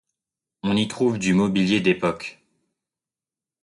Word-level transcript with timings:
On 0.63 0.75
y 0.75 0.87
trouve 0.87 1.19
du 1.19 1.35
mobilier 1.35 1.79
d’époque. 1.79 2.41